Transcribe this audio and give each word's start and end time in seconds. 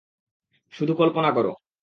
শুধু 0.73 0.93
কল্পনা 0.93 1.29
করো। 1.31 1.51